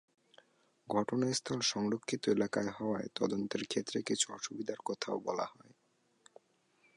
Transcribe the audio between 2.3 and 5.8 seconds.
এলাকায় হওয়ায় তদন্তের ক্ষেত্রে কিছু অসুবিধার কথাও বলা হয়।